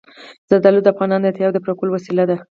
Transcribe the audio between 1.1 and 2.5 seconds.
د اړتیاوو د پوره کولو وسیله ده.